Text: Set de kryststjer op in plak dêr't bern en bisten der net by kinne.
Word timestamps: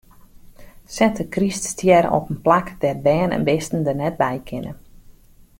Set 0.95 1.15
de 1.19 1.25
kryststjer 1.35 2.05
op 2.17 2.25
in 2.31 2.39
plak 2.45 2.67
dêr't 2.81 3.01
bern 3.07 3.35
en 3.37 3.47
bisten 3.49 3.81
der 3.85 3.97
net 4.01 4.15
by 4.21 4.35
kinne. 4.49 4.73